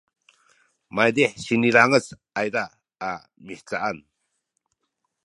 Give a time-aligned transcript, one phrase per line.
[0.95, 2.07] maydih sinilangec
[2.41, 2.63] ayza
[3.09, 3.11] a
[3.45, 3.97] mihcaan